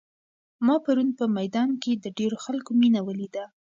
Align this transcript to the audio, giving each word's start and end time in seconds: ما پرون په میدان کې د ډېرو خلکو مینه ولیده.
ما 0.65 0.75
پرون 0.85 1.09
په 1.19 1.25
میدان 1.37 1.69
کې 1.83 1.91
د 1.95 2.05
ډېرو 2.17 2.37
خلکو 2.45 2.71
مینه 2.81 2.99
ولیده. 3.03 3.43